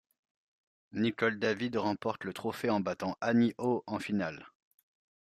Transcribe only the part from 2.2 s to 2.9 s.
le trophée en